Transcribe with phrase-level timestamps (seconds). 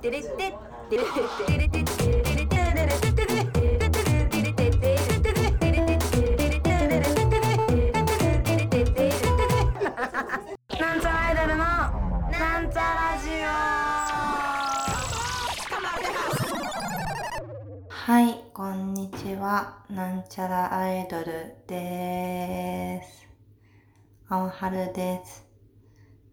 [0.00, 0.28] テレテ
[0.88, 1.18] テレテ
[1.58, 1.92] レテテレテレテテ
[3.12, 3.40] テテテ
[10.78, 13.28] なんちゃらアイドルのなんちゃラジ
[17.90, 19.84] はい、こんにちは。
[19.90, 23.28] なんちゃらアイドルです。
[24.30, 25.49] 青春です。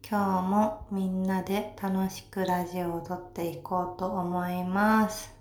[0.10, 5.36] 今日もみんなで楽しくラジオを撮っていこうと思います。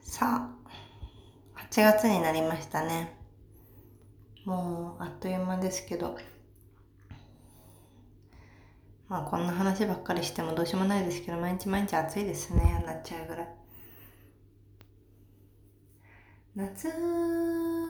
[0.00, 3.16] さあ、8月になりましたね。
[4.44, 6.18] もうあっという間ですけど。
[9.08, 12.82] まあこんな話ばっかりしてもどうしようもないですけど、毎日毎日暑いですね。
[12.84, 13.48] なっちゃうぐらい。
[16.56, 16.88] 夏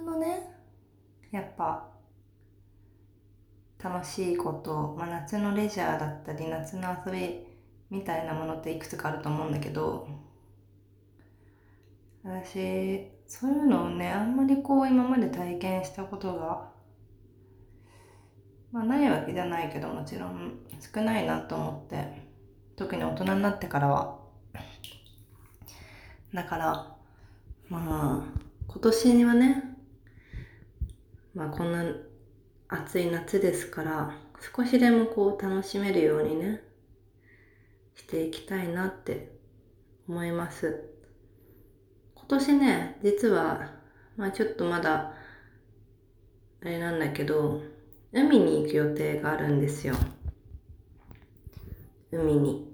[0.04, 0.54] のね
[1.30, 1.88] やっぱ
[3.82, 7.40] 楽しいこと、まあ、夏のレジャーだったり夏の遊び
[7.90, 10.06] みたいなものっていくつかあると思うんだけど
[12.22, 16.68] 私そういうのをねあんまりこう今まで体験したことが
[18.72, 20.58] まあないわけじゃないけどもちろん
[20.94, 22.22] 少ないなと思って
[22.76, 24.20] 特に大人になってからは。
[26.32, 26.96] だから
[27.68, 29.64] まあ今年にはね
[31.34, 31.84] まあこんな
[32.72, 34.16] 暑い夏ですから
[34.56, 36.62] 少しでもこう楽しめるようにね
[37.96, 39.32] していきたいなって
[40.08, 40.84] 思います。
[42.14, 43.72] 今年ね実は
[44.16, 45.14] まあちょっとまだ
[46.62, 47.60] あれなんだけど
[48.12, 49.96] 海に行く予定があるんですよ。
[52.12, 52.70] 海に。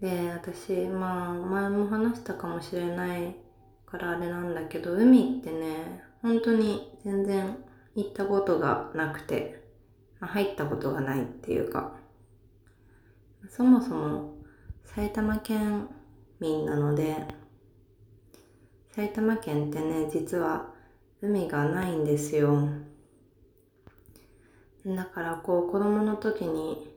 [0.00, 3.36] で私まあ前も話したかもしれない
[3.86, 7.56] からあれなんだけど海ってね本当に全然
[7.94, 9.62] 行ったことがなくて、
[10.18, 11.94] ま入ったことがないっていうか
[13.48, 14.34] そもそも
[14.84, 15.88] 埼玉県
[16.40, 17.28] 民なので
[18.90, 20.74] 埼玉県ってね実は
[21.22, 22.70] 海がないんですよ。
[24.84, 26.88] だからこう子供の時に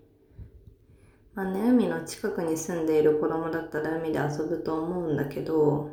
[1.35, 5.91] まあね、海の近くに住んでいる子供だったら海で遊ぶと思うんだけど、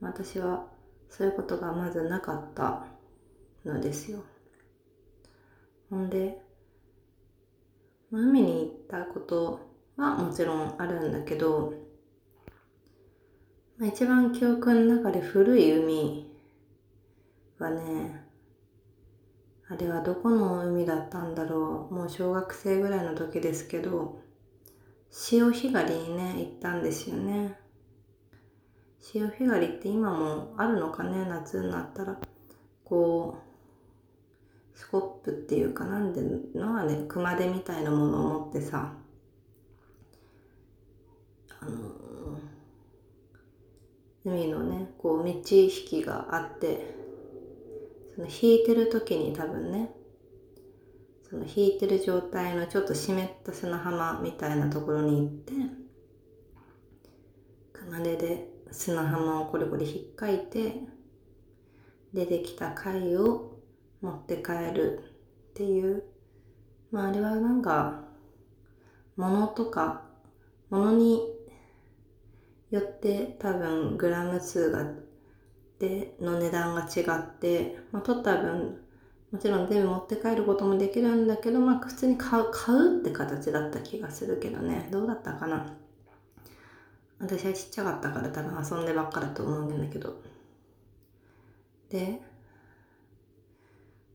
[0.00, 0.71] 私は
[1.12, 2.86] そういうことがまずなかった
[3.66, 4.20] のですよ。
[5.90, 6.40] ほんで、
[8.10, 9.60] 海に行ったこと
[9.96, 11.74] はもちろんあるんだけど、
[13.82, 16.30] 一番記憶の中で古い海
[17.58, 18.22] はね、
[19.68, 24.20] あれはどこの海だったんだろうもう小学生ぐらいの時ですけど
[25.10, 27.58] 潮干狩りにね行ったんですよね
[29.02, 31.26] 潮干狩りって今もあるのかね？
[31.28, 32.18] 夏になったら。
[32.84, 33.38] こ
[34.74, 36.20] うスコップっていうかなんで
[36.54, 38.92] のはね熊手みたいなものを持ってさ
[41.60, 41.70] あの
[44.26, 46.94] 海のねこう道引きがあって
[48.14, 49.90] その引いてる時に多分ね
[51.30, 55.52] その引いてる状態のちょっと湿った砂浜みたいなところに行って
[57.72, 60.80] 熊手で砂浜をコリコリ引っかいて
[62.12, 63.58] 出てきた貝を
[64.00, 65.00] 持って帰る
[65.50, 66.04] っていう。
[66.90, 68.04] まああれはなんか
[69.16, 70.02] 物とか
[70.70, 71.20] 物に
[72.70, 74.84] よって多分グラム数が
[75.78, 78.78] での値段が違って、まあ、取った分
[79.32, 84.88] もちろん全部持って帰ることもできるんだけど、まあ、普通に買う買うって形だった気がするけどね。
[84.92, 85.81] どうだったかな？
[87.22, 90.20] 私はちっちゃかったから多分遊んでばっかだと思うんだけど。
[91.88, 92.20] で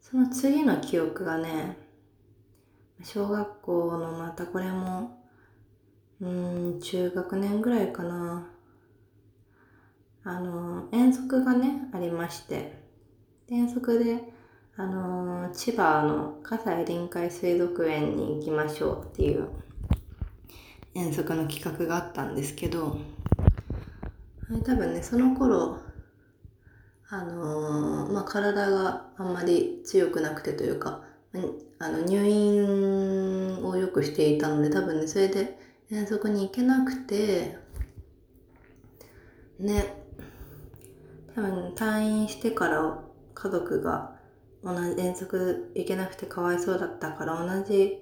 [0.02, 1.78] その次の記憶がね
[3.04, 5.24] 小学校のまたこれも
[6.20, 8.48] うん中学年ぐらいかな。
[10.24, 12.86] あの遠足がねありまして。
[13.50, 14.20] 遠足で
[14.76, 19.48] あの千葉の葛西臨海水族園に行きましょうっていう
[20.98, 22.98] 遠足の企画があったんですけど
[24.66, 25.78] 多分ねその頃
[27.10, 31.04] あのまあ体があんまり強くなくてというか
[31.78, 35.60] あの入院をよくしていたので多分ねそれで
[35.92, 37.56] 遠足に行けなくて
[39.60, 40.04] ね
[41.36, 43.00] 多分退院してから
[43.36, 44.16] 家族が
[44.64, 48.00] 同じ遠足行けなくてかわいそうだったから同じ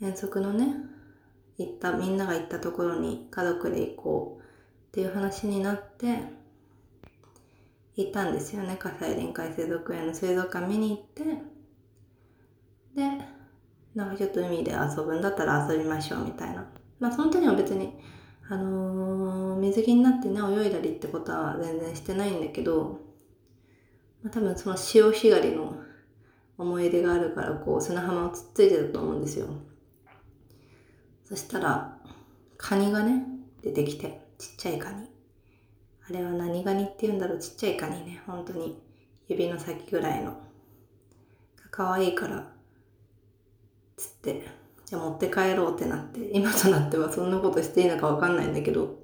[0.00, 0.74] 遠足のね
[1.58, 4.44] 行ったみんなが行ったところに家族で行こうっ
[4.92, 6.18] ていう話になって
[7.96, 11.24] 行ったんですよね葛西臨海水族園の水族館見に行って
[12.94, 13.42] で
[13.94, 16.66] なんかちょっと海で遊ぶんだったら遊びましょうみたいな。
[16.98, 17.92] まあその時は別に、
[18.48, 23.00] あのー水着になってね、泳いだりってことは全然してないんだけど、
[24.22, 25.76] まあ多分その潮干狩りの
[26.56, 29.48] 思い出があるから、こう砂浜をつっついてたと思うんですよ。
[31.32, 31.96] そしたら、
[32.58, 33.24] カニがね、
[33.62, 35.08] 出てきて、ちっちゃいカニ。
[36.06, 38.78] あれは何ガニって言うんだろう、ちっちゃいカニね、本当に
[39.28, 40.36] 指の先ぐらいの。
[41.70, 42.52] 可愛いいから、
[43.96, 44.46] つって、
[44.84, 48.98] じゃあ持って帰ろうってなって、今となってはそんなことしていいのかわかんないんだけど、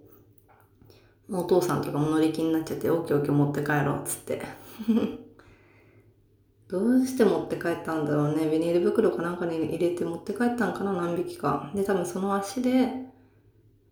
[1.31, 4.43] お父さんとかも乗り気になっちゃって、オッケーオッケー持って帰ろうっつって。
[6.69, 8.47] どうして持って帰ったんだろうね。
[8.51, 11.71] ビニール袋かなんかに入れて持って帰ったんかな、何匹か。
[11.75, 12.91] で、多分その足で、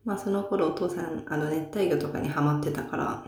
[0.04, 3.24] まあその頃お父さん、あの熱帯魚とかにハマってたから、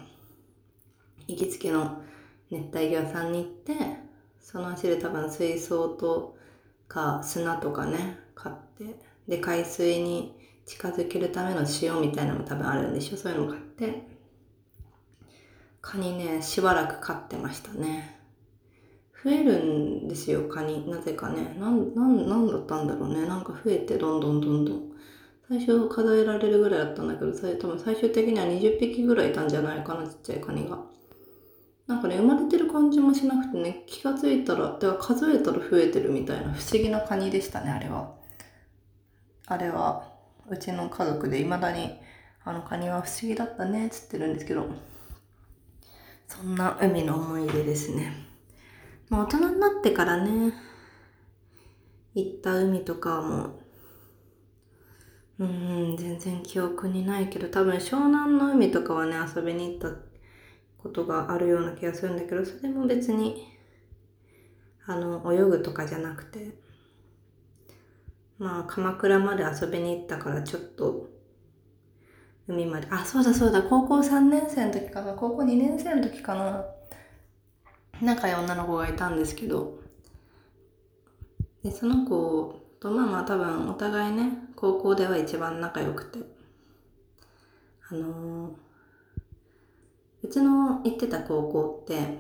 [1.26, 2.02] 行きつけの
[2.50, 3.74] 熱帯魚屋さんに行って、
[4.38, 6.36] その足で多分水槽と
[6.86, 8.96] か砂とかね、買って、
[9.26, 14.08] で、海水に近づけるための塩みたいなのも多分あるんでしょそういうのも買って、
[15.80, 18.17] カニね、しばらく飼ってましたね。
[19.28, 20.88] 増えるんですよ、カニ。
[20.88, 21.54] なぜかね。
[21.60, 23.26] なん、なん、なんだったんだろうね。
[23.26, 24.92] なんか増えて、どんどんどんどん。
[25.46, 30.78] 最初数えられるぐらいだったんだけど、さ多分最終的には20匹ぐらいいたんじゃないかな、ちっちゃいカニが。
[31.86, 38.14] なんかね、生まれてる感じもしなくてね、気がついたら、てか数えたら増えてるみたいな不思議なカニでしたね、あれは。
[39.46, 40.10] あれは、
[40.48, 41.98] うちの家族で未だに、
[42.44, 44.66] あのカニは不思議だったね、つってるんですけど、
[46.26, 48.27] そんな海の思い出ですね。
[49.10, 50.52] まあ大人になってからね、
[52.14, 53.58] 行った海とかも
[55.38, 59.96] う、ん、全然記憶にないけど、多分湘南の海とかはね、遊びに行った
[60.78, 63.46] ことがあるような気がするんだけど、それも別に、
[64.86, 66.58] あの、泳ぐとかじゃなくて、
[68.38, 71.08] まあ、鎌倉まで遊びに行ったから、ちょっと、
[72.48, 76.64] 海まで、あ、そうだそうだ、高校3年生の時かな、高校2年生の時かな、
[78.02, 79.78] 仲いい女の子がいたんですけど、
[81.62, 86.18] で、その子と、まあまあ多分お互いね、高校では一番仲良くて、
[87.90, 88.68] あのー
[90.22, 92.18] うちの行ってた高校って、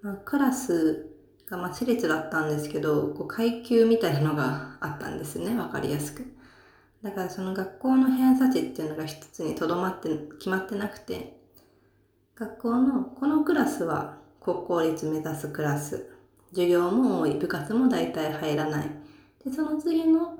[0.00, 1.10] まあ、クラス
[1.46, 6.24] がまあ私立だったんですけど、こう階級みたいなのがあったんですね、わかりやすく。
[7.02, 10.08] だからその学校の偏差値っていうのが一つにとどまって、
[10.38, 11.38] 決まってなくて、
[12.36, 16.10] 学校のこのクラスは国公立目指すクラス。
[16.50, 18.90] 授業も多い、部活も大体入らない。
[19.42, 20.38] で、その次の、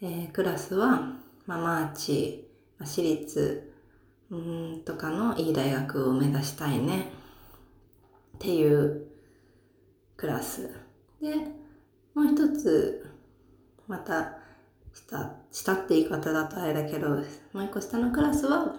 [0.00, 1.14] えークラスは、
[1.46, 2.50] まあ、マーチ、
[2.80, 3.72] 私立、
[4.28, 7.12] うん、とかのいい大学を目指したいね。
[8.34, 9.06] っていう
[10.16, 10.68] クラス。
[11.20, 11.36] で、
[12.12, 13.06] もう一つ、
[13.86, 14.38] また、
[14.92, 18.74] 下、下って言い方だとあれだけど、もう一個下のクラスは、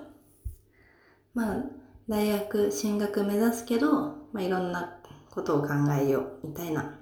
[1.34, 1.77] まあ、
[2.08, 3.92] 大学進学目指すけど、
[4.32, 4.98] まあ、いろんな
[5.30, 5.70] ことを考
[6.00, 6.98] えよう、みたいな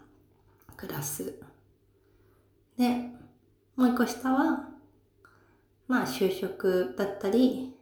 [0.75, 1.39] クラス。
[2.77, 3.11] で、
[3.75, 4.69] もう一個下は、
[5.87, 7.75] まあ、就職だったり、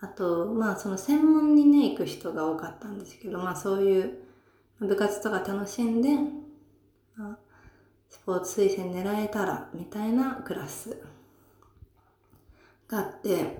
[0.00, 4.18] あと、まあ、その専門にね、行く人が多かったんですけど、まあ、そういう
[4.78, 6.08] 部活とか楽しんで、
[7.16, 7.38] まあ、
[8.08, 11.02] スポーツ推薦狙えたら、みたいなクラス
[12.86, 13.58] があって、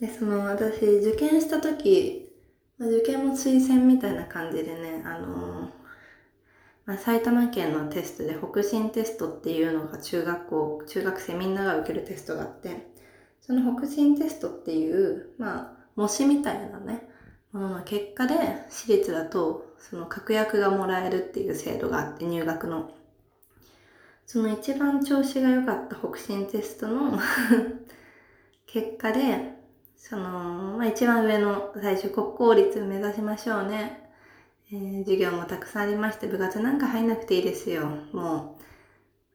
[0.00, 2.30] で、その私、受験した時、
[2.78, 5.70] ま受験も推薦みたいな感じでね、あの
[6.88, 12.88] まあ、埼玉県のテストで北進テストっていうのが中学校、中学生みんなが受けるテストがあって、
[13.42, 17.02] その北進テストっていう、まあ、模試みたいなね、
[17.52, 18.34] ものの結果で、
[18.70, 22.90] 私立だと、その確約がもらえるっていう制度があって、入学の。
[24.24, 27.18] その一番調子が良かった北進テストの
[28.66, 29.57] 結果で、
[29.98, 34.08] その、まあ一番上の最初国公立目指しましょうね。
[34.72, 37.86] えー授業もたくさんありまして、部活なんか入んなくていいですよ。
[38.12, 38.58] も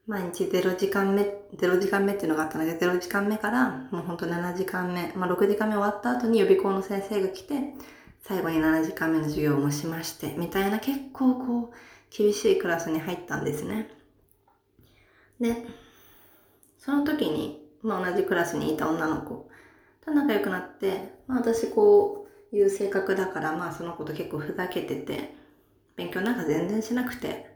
[0.08, 1.22] う、毎日0時間目、
[1.56, 7.74] 0時間目っていうのがあったので、0時間目から、もうほんと7時間目、まあ6時間目終わった後に予備校の先生が来て、
[8.22, 13.90] 最後に7時間目の授業もしまして、みたいな結構こう、厳しいクラスに入ったんですね。
[15.40, 15.56] で、
[16.78, 19.48] その時に、まあ同じクラスにいた女の子
[20.04, 25.34] と仲良くなって、まあ私こういう性格だから、まあその子と結構ふざけてて、
[25.96, 27.54] 勉強なんか全然しなくて、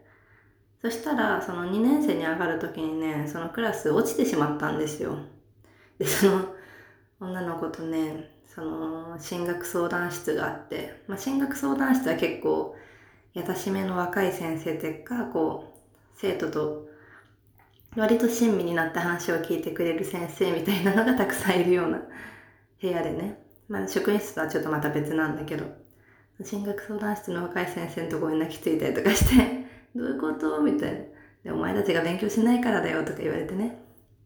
[0.81, 5.17] そしたら、その2年生に上がる時にね、そのクラス落ちてしまったんですよ。
[5.97, 6.45] で、その
[7.19, 12.75] 女の子とね、その進学相談室があって、まあ進学相談室は結構
[13.33, 15.79] 優しめの若い先生ってか、こう、
[16.15, 16.89] 生徒と
[17.95, 22.01] 割と親身になって話を聞いてくれる先生みたいなのがたくさんいるような
[22.81, 23.43] 部屋でね。
[23.67, 25.65] まあ職員室とはちょっとまた別なんだけど、
[26.43, 30.61] 進学相談室の若い先生のところに泣きついたりとかして、 どういうこと？
[30.61, 30.99] みたいな。
[31.43, 33.81] で、お前たちが勉強しないからだよとか言われてね。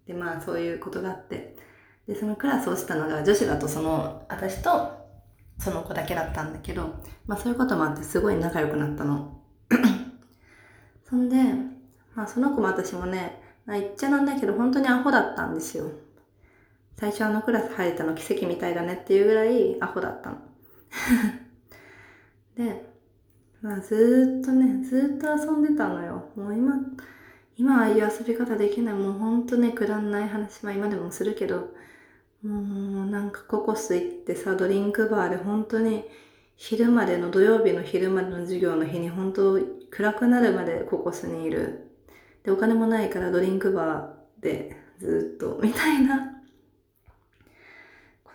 [0.08, 1.56] で、まあそういうことがあって。
[2.08, 4.92] で、そのクラスをしたのが女子だとその、私と
[5.60, 6.96] その子だけだったんだけど、
[7.26, 9.42] まあそういうこともあってすごい仲良くなったの。
[11.10, 11.38] そんで、
[12.16, 15.90] まあその子も私もね、まあ言っちゃなんだけど本当にアホだったんですよ。
[16.98, 20.38] 最初あのクラス入れたの奇跡みたいだねっていうぐらいアホだったの。
[22.56, 22.86] で、
[23.62, 26.30] まあずーっとね、ずーっと遊んでたのよ。
[26.36, 26.76] もう今、
[27.58, 28.96] 今ああいう遊び方できない。
[28.96, 31.74] もうほんとね、くだんない話、まあ今でもするけど、
[32.44, 36.04] もうなんかココス行ってさ、ドリンクバーで本当に
[36.58, 39.60] 昼までの土曜日の昼までの授業の日に本当
[39.90, 41.88] 暗くなるまでココスにいる。
[42.44, 46.33] で、お金もないからドリンクバーでずっとみたいな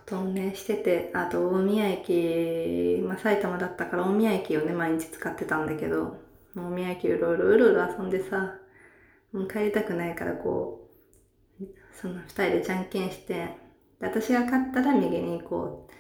[0.09, 6.17] ことをね、してて、あと大宮駅、まあ埼玉だったから大宮駅をね、毎日使ってたんだけど、
[6.57, 8.55] 大宮駅うろうろうろうろ遊んでさ、
[9.33, 10.89] もう帰りたくないからこ
[11.61, 13.51] う、その二人でじゃんけんして、
[14.01, 15.93] 私が勝ったら右に行こう。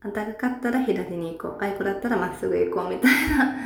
[0.00, 1.62] あんたが勝ったら左に行こう。
[1.62, 3.56] あいこだったらまっすぐ行こうみたいな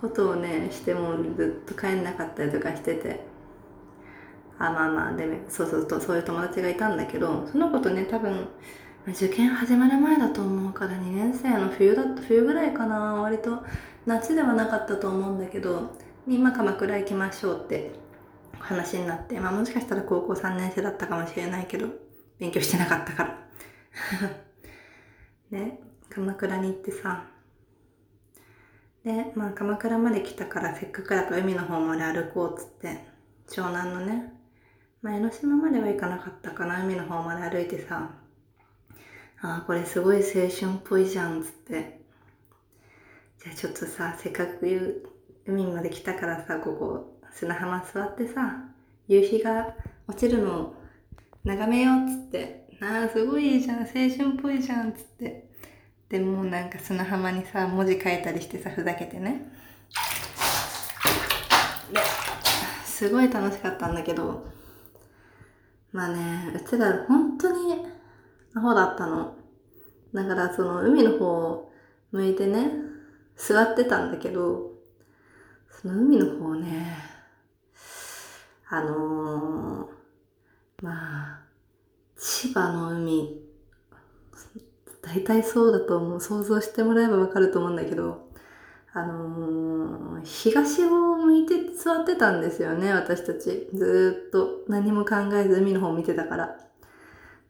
[0.00, 3.20] ことをね、してもずっと帰んなかったりとかしてて。
[4.58, 8.48] あ、まあまあ、でも、そうそうと、そういう友達がいたんだけど、その子とね、多分、
[9.08, 13.14] 受験始まる前だと思うから2年生の冬だった、冬ぐらいかな。
[13.14, 13.62] 割と
[14.04, 15.96] 夏ではなかったと思うんだけど、
[16.28, 17.92] 今鎌倉行きましょうって
[18.58, 21.88] 話になって、まあもしかしたら高校3年生だったかもしれないけど、
[22.38, 23.48] 勉強してなかったから。
[25.58, 25.80] ね、
[26.10, 27.24] 鎌倉に行ってさ。
[29.02, 33.06] で、まあ鎌倉まで来たからせっかくだから海の方まで歩こうっつって、
[33.48, 34.34] 湘南のね、
[35.00, 38.19] まあ江ノ島までは行かなかったかな、海の方まで歩いてさ。
[39.42, 42.00] ああ、これすごい青春っぽいじゃんつって。
[43.42, 45.10] じゃあちょっとさ、せっかく
[45.46, 48.64] 海まで来たからさ、ここ砂浜座ってさ、
[49.08, 49.74] 夕日が
[50.06, 50.74] 落ちるのを
[51.44, 55.48] 眺めようつって、なあ、すごいいいじゃん、青春っぽいじゃんつって。
[56.10, 59.50] でもなんか砂浜にさ、文字書いたりしてさ、ふざけてね。
[61.92, 62.00] で、
[62.84, 64.46] すごい楽しかったんだけど、
[65.92, 67.86] まあね、うちら本当に
[68.54, 69.36] アホだったの。
[70.12, 71.72] だからその海の方を
[72.12, 72.72] 向いてね、
[73.36, 74.72] 座ってたんだけど、
[75.70, 76.96] その海の方ね、
[78.68, 81.40] あのー、まあ、
[82.16, 83.40] 千葉の海、
[85.02, 86.20] 大体そうだと思う。
[86.20, 88.28] 想像してもらえばわかると思うんだけど、
[88.92, 93.68] あのー、東を向いて座ってたんですよね、私たち。
[93.72, 96.69] ずっと何も考えず海の方を見てたから。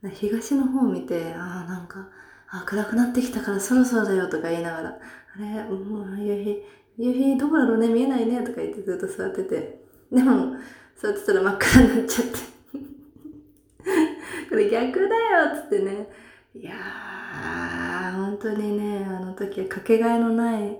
[0.08, 2.08] 東の方を見て、ああ、なんか、
[2.48, 4.98] あ暗くなってきたからそろそろだよとか言いながら、あ
[5.38, 6.62] れ、もう夕日、
[6.96, 9.80] 夕日どこだろうね、見えないねとか言ってずっと座ってて。
[10.10, 10.56] でも、
[10.96, 12.38] 座ってたら真っ暗になっちゃって。
[14.48, 16.08] これ逆だよっつってね。
[16.54, 20.76] いやー、本当にね、あの時はかけがえのない、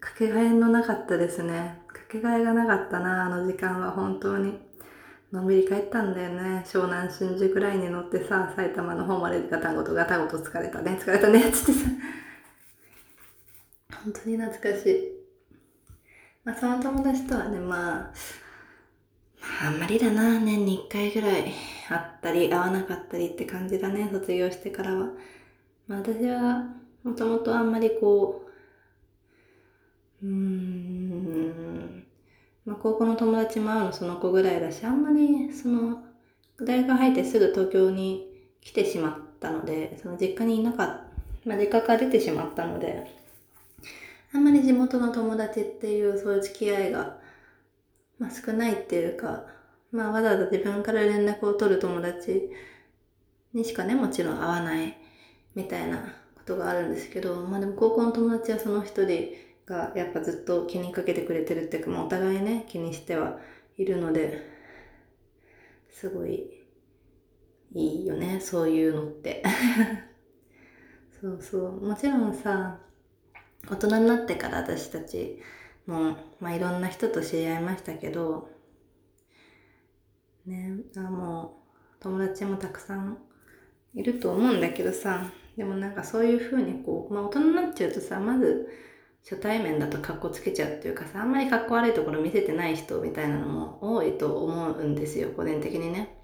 [0.00, 1.82] かけがえのなかったですね。
[1.86, 4.67] かけがえがなかったな、あの時間は本当に。
[5.32, 6.64] のんびり帰ったんだよね。
[6.66, 11.90] 湘南新宿ラインに乗ってさ、埼玉の方までガタンゴトガタゴト疲れたね、疲れたね、つってさ。
[14.04, 15.18] 本当に懐かしい。
[16.44, 18.12] まあ、その友達とはね、まあ、
[19.66, 21.52] あんまりだな、年に一回ぐらい
[21.88, 25.08] 会ったり、会わなかったりって感じだね、卒業してからは。
[25.86, 26.64] まあ、私は、
[27.04, 28.46] もともとあんまりこ
[30.22, 31.97] う、うーん、
[32.68, 36.04] まあ、高校の友達も会うのその子ぐらいだし、あんまり、その、
[36.60, 38.28] 大学入ってすぐ東京に
[38.60, 43.06] 来てしまったので、その実家にいなかった、まあ、実家から出てしまったので、
[44.34, 47.16] あんまり地元の友達っていうそういう付き合いが、
[48.18, 49.44] まあ、少ないっていうか、
[49.90, 52.50] まあ、わざわざ自分から連絡を取る友達
[53.54, 54.98] にしかね、もちろん会わない
[55.54, 56.00] みたいな
[56.34, 59.32] ことがあるんですけど、まあでも高校の友達はその一人
[59.68, 63.38] がやっぱずっと気にかけてくれてるっていうか、まあお互いね、気にしては
[63.76, 64.42] いるので、
[65.90, 66.58] すごい
[67.74, 69.42] いいよね、そういうのって。
[71.20, 71.86] そうそう。
[71.86, 72.80] もちろんさ、
[73.68, 75.40] 大人になってから私たち
[75.86, 78.48] も、まあいろんな人と知り合いましたけど、
[80.46, 81.62] ね、あも
[81.98, 83.18] う友達もたくさん
[83.94, 88.68] いると思うんだけどさ、でもなんかそういう風にこう、まあ大人になっちゃうとさ、まず
[89.28, 96.16] 初対面だと格好つけちゃうっていうかさあんまり格好悪いところ見せてない人みたいなのも多いと思うんですよ個人的にね。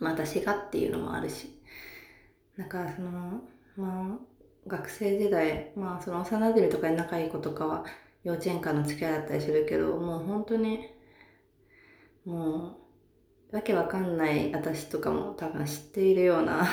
[0.00, 1.56] まあ私がっていうのもあるし。
[2.58, 3.42] だかその
[3.76, 4.18] まあ
[4.66, 7.84] 学生時代まあその幼馴染とかに仲いい子とかは
[8.24, 10.88] 幼稚園からの付き合いだったりするけどもう本当に
[12.24, 12.76] も
[13.52, 16.66] うわけわかんない私とかも多分知っているような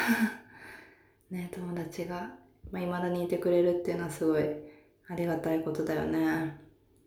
[1.30, 2.36] ね友達が、
[2.72, 4.71] まあ、未だにいてくれるっていうのはすごい
[5.10, 6.58] ありがたいことだよね。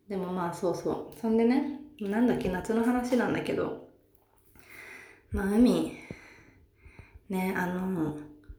[0.09, 1.21] でもまあそうそう。
[1.21, 3.89] そんでねなんだっけ夏の話なんだけど。
[5.33, 5.93] まあ海
[7.29, 8.17] ねあの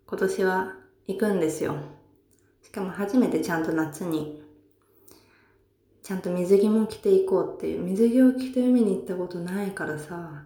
[0.07, 0.73] 今年は
[1.07, 1.75] 行くんですよ。
[2.61, 4.43] しかも初めてちゃんと夏に。
[6.01, 7.81] ちゃんと水着も着ていこうっていう。
[7.81, 10.43] 水着を着て海に行ったことないからさ。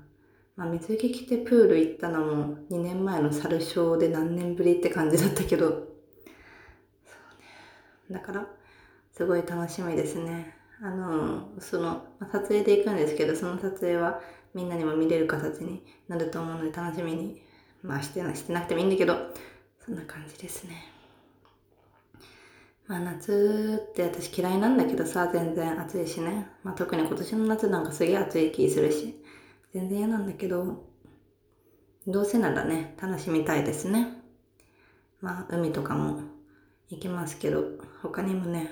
[0.55, 5.69] まあ、水着着てプール行ったのも2年前の猿シで何年ぶりって感じだったけど。
[5.69, 5.88] そうね。
[8.12, 8.46] だから
[9.19, 10.55] すごい楽しみですね。
[10.81, 14.21] あのその、撮影で行くんですけどその撮影は
[14.53, 17.41] みんなにも見れる形になると思うので楽しみに
[17.83, 19.17] まあしてなしてなくてもいいんだけど
[19.85, 20.85] そんな感じですね。
[22.88, 29.21] まあ夏って私嫌いなんだけどさ全然暑いしね、まあ、特に今年の夏なんかすげえ暑い気するし
[29.73, 30.85] 全然嫌なんだけど、
[32.07, 34.07] どうせならね、楽しみたいですね。
[35.19, 36.21] まあ、海とかも
[36.89, 37.65] 行きますけど、
[38.01, 38.71] 他にもね、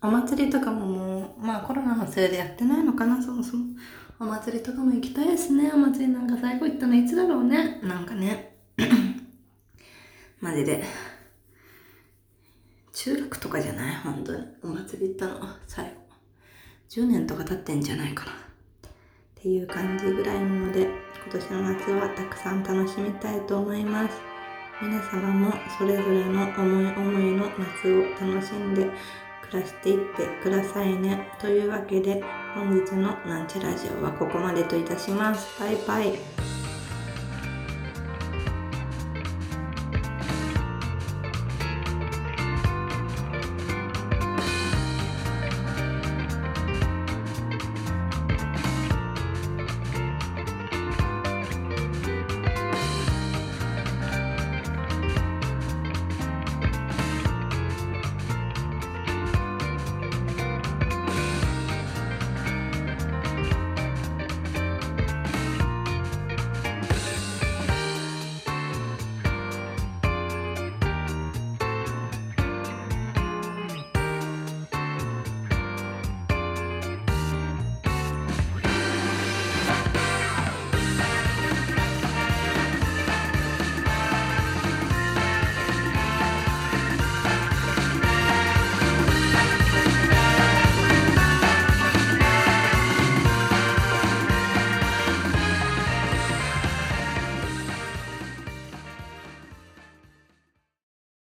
[0.00, 3.64] お祭りとかももう、まあコロナのせいでやってないのかな、そもそも。
[4.20, 5.70] お祭りとかも行きたいですね。
[5.72, 7.80] お祭りなんか最後行ったのいつだろうね。
[7.82, 8.56] なんかね。
[10.40, 10.84] マジで。
[12.92, 13.96] 中学とかじゃない？
[13.96, 14.44] 本当に。
[14.62, 15.48] お祭り行ったの。
[15.66, 15.90] 最後。
[16.88, 18.48] 10年とか経ってんじゃないかな。
[19.38, 24.20] っていう感じぐらいなので今年の夏はたくさん楽しみたいと思います
[24.82, 28.90] 皆様もそれぞれの思い思いの夏を楽しんで
[29.50, 31.28] 暮らしていってくださいね。
[31.40, 32.22] というわけで
[32.54, 35.60] 本日のなんちゃラジオはここまでといたします。
[35.60, 36.57] バイバイ。